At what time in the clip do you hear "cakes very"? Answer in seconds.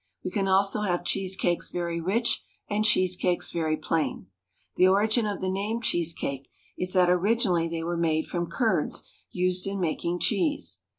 1.35-2.01, 3.15-3.77